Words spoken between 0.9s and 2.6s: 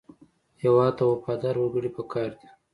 ته وفادار وګړي پکار دي